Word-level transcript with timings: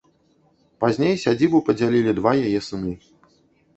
Пазней 0.83 1.13
сядзібу 1.25 1.57
падзялілі 1.67 2.11
два 2.21 2.31
яе 2.49 2.59
сыны. 2.73 2.93